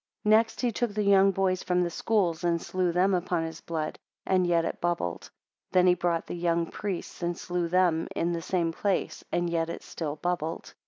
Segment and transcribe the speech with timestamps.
[0.25, 3.99] Next he took the young boys from the schools, and slew them upon his blood;
[4.25, 5.29] and yet it bubbled.
[5.73, 9.69] Then he brought the young priests and slew them in the same place, and yet
[9.69, 10.73] it still bubbled.